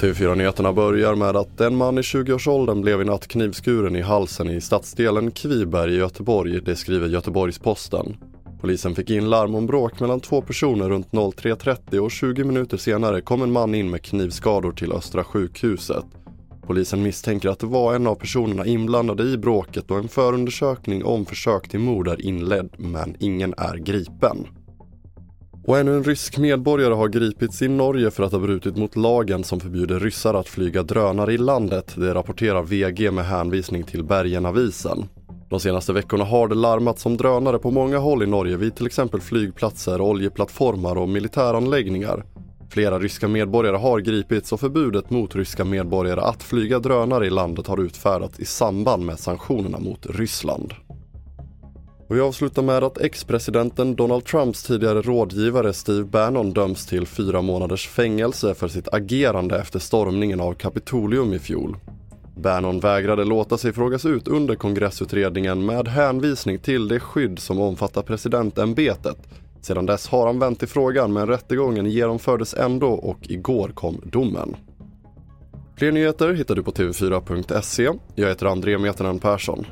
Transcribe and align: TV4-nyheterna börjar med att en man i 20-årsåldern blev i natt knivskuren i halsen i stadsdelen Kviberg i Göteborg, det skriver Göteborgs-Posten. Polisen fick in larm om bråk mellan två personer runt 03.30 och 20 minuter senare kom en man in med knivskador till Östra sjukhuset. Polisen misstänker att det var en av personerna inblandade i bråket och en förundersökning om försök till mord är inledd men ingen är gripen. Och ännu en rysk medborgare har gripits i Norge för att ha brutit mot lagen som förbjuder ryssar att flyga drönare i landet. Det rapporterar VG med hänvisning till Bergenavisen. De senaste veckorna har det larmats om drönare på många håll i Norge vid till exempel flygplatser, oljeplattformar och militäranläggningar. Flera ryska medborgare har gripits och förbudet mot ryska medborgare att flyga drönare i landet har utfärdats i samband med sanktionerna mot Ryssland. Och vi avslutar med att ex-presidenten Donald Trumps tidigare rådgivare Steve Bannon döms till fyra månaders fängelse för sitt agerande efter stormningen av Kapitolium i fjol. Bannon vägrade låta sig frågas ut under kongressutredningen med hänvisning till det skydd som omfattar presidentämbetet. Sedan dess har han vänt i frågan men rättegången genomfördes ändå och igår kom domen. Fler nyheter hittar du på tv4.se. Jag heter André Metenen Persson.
TV4-nyheterna 0.00 0.72
börjar 0.72 1.14
med 1.14 1.36
att 1.36 1.60
en 1.60 1.76
man 1.76 1.98
i 1.98 2.00
20-årsåldern 2.00 2.80
blev 2.80 3.02
i 3.02 3.04
natt 3.04 3.28
knivskuren 3.28 3.96
i 3.96 4.00
halsen 4.00 4.50
i 4.50 4.60
stadsdelen 4.60 5.30
Kviberg 5.30 5.94
i 5.94 5.96
Göteborg, 5.96 6.60
det 6.60 6.76
skriver 6.76 7.08
Göteborgs-Posten. 7.08 8.16
Polisen 8.60 8.94
fick 8.94 9.10
in 9.10 9.30
larm 9.30 9.54
om 9.54 9.66
bråk 9.66 10.00
mellan 10.00 10.20
två 10.20 10.42
personer 10.42 10.88
runt 10.88 11.10
03.30 11.10 11.98
och 11.98 12.10
20 12.10 12.44
minuter 12.44 12.76
senare 12.76 13.20
kom 13.20 13.42
en 13.42 13.52
man 13.52 13.74
in 13.74 13.90
med 13.90 14.02
knivskador 14.02 14.72
till 14.72 14.92
Östra 14.92 15.24
sjukhuset. 15.24 16.04
Polisen 16.66 17.02
misstänker 17.02 17.48
att 17.48 17.58
det 17.58 17.66
var 17.66 17.94
en 17.94 18.06
av 18.06 18.14
personerna 18.14 18.66
inblandade 18.66 19.22
i 19.22 19.36
bråket 19.38 19.90
och 19.90 19.98
en 19.98 20.08
förundersökning 20.08 21.04
om 21.04 21.26
försök 21.26 21.68
till 21.68 21.80
mord 21.80 22.08
är 22.08 22.26
inledd 22.26 22.68
men 22.76 23.16
ingen 23.18 23.54
är 23.56 23.76
gripen. 23.76 24.46
Och 25.64 25.78
ännu 25.78 25.96
en 25.96 26.04
rysk 26.04 26.38
medborgare 26.38 26.94
har 26.94 27.08
gripits 27.08 27.62
i 27.62 27.68
Norge 27.68 28.10
för 28.10 28.22
att 28.22 28.32
ha 28.32 28.38
brutit 28.38 28.76
mot 28.76 28.96
lagen 28.96 29.44
som 29.44 29.60
förbjuder 29.60 30.00
ryssar 30.00 30.34
att 30.34 30.48
flyga 30.48 30.82
drönare 30.82 31.32
i 31.32 31.38
landet. 31.38 31.94
Det 31.96 32.14
rapporterar 32.14 32.62
VG 32.62 33.10
med 33.10 33.24
hänvisning 33.24 33.82
till 33.82 34.04
Bergenavisen. 34.04 35.08
De 35.50 35.60
senaste 35.60 35.92
veckorna 35.92 36.24
har 36.24 36.48
det 36.48 36.54
larmats 36.54 37.06
om 37.06 37.16
drönare 37.16 37.58
på 37.58 37.70
många 37.70 37.98
håll 37.98 38.22
i 38.22 38.26
Norge 38.26 38.56
vid 38.56 38.76
till 38.76 38.86
exempel 38.86 39.20
flygplatser, 39.20 40.00
oljeplattformar 40.00 40.96
och 40.98 41.08
militäranläggningar. 41.08 42.24
Flera 42.70 42.98
ryska 42.98 43.28
medborgare 43.28 43.76
har 43.76 44.00
gripits 44.00 44.52
och 44.52 44.60
förbudet 44.60 45.10
mot 45.10 45.36
ryska 45.36 45.64
medborgare 45.64 46.20
att 46.20 46.42
flyga 46.42 46.78
drönare 46.78 47.26
i 47.26 47.30
landet 47.30 47.66
har 47.66 47.80
utfärdats 47.84 48.40
i 48.40 48.44
samband 48.44 49.06
med 49.06 49.18
sanktionerna 49.18 49.78
mot 49.78 50.06
Ryssland. 50.06 50.74
Och 52.08 52.16
vi 52.16 52.20
avslutar 52.20 52.62
med 52.62 52.84
att 52.84 52.98
ex-presidenten 52.98 53.96
Donald 53.96 54.24
Trumps 54.24 54.62
tidigare 54.62 55.02
rådgivare 55.02 55.72
Steve 55.72 56.04
Bannon 56.04 56.52
döms 56.52 56.86
till 56.86 57.06
fyra 57.06 57.42
månaders 57.42 57.88
fängelse 57.88 58.54
för 58.54 58.68
sitt 58.68 58.88
agerande 58.94 59.58
efter 59.58 59.78
stormningen 59.78 60.40
av 60.40 60.54
Kapitolium 60.54 61.32
i 61.32 61.38
fjol. 61.38 61.76
Bannon 62.36 62.80
vägrade 62.80 63.24
låta 63.24 63.58
sig 63.58 63.72
frågas 63.72 64.04
ut 64.04 64.28
under 64.28 64.54
kongressutredningen 64.54 65.66
med 65.66 65.88
hänvisning 65.88 66.58
till 66.58 66.88
det 66.88 67.00
skydd 67.00 67.38
som 67.38 67.60
omfattar 67.60 68.02
presidentämbetet. 68.02 69.18
Sedan 69.66 69.86
dess 69.86 70.08
har 70.08 70.26
han 70.26 70.38
vänt 70.38 70.62
i 70.62 70.66
frågan 70.66 71.12
men 71.12 71.26
rättegången 71.26 71.86
genomfördes 71.86 72.54
ändå 72.54 72.88
och 72.88 73.18
igår 73.22 73.68
kom 73.68 74.00
domen. 74.04 74.56
Fler 75.78 75.92
nyheter 75.92 76.32
hittar 76.32 76.54
du 76.54 76.62
på 76.62 76.70
tv4.se. 76.70 77.90
Jag 78.14 78.28
heter 78.28 78.46
André 78.46 78.78
Metenen 78.78 79.18
Persson. 79.18 79.66